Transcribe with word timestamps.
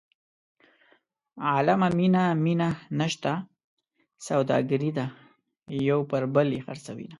عالمه 1.49 1.89
مینه 1.99 2.23
مینه 2.43 2.69
نشته 2.99 3.33
سوداګري 4.27 4.91
ده 4.97 5.05
یو 5.89 5.99
پر 6.09 6.23
بل 6.33 6.47
یې 6.55 6.61
خرڅوینه. 6.65 7.09